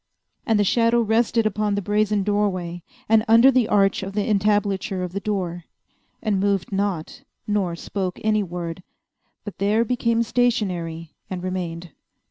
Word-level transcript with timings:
And 0.47 0.57
the 0.57 0.63
shadow 0.63 0.99
rested 0.99 1.45
upon 1.45 1.75
the 1.75 1.81
brazen 1.83 2.23
doorway, 2.23 2.81
and 3.07 3.23
under 3.27 3.51
the 3.51 3.67
arch 3.67 4.01
of 4.01 4.13
the 4.13 4.23
entablature 4.27 5.03
of 5.03 5.11
the 5.13 5.19
door, 5.19 5.65
and 6.23 6.39
moved 6.39 6.71
not, 6.71 7.21
nor 7.45 7.75
spoke 7.75 8.19
any 8.23 8.41
word, 8.41 8.81
but 9.43 9.59
there 9.59 9.85
became 9.85 10.23
stationary 10.23 11.13
and 11.29 11.43
remained. 11.43 11.91